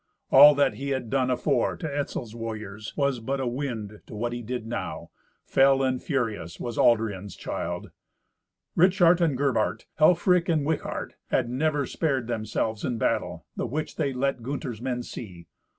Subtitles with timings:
[0.31, 4.33] All that he ha done afore to Etzel's warriors was but a wind to what
[4.33, 5.11] he did now;
[5.45, 7.91] fell and furious was Aldrian's child.
[8.75, 14.11] Ritschart and Gerbart, Helfrich and Wichart, had never spared themselves in battle, the which they
[14.11, 15.45] let Gunther's men see.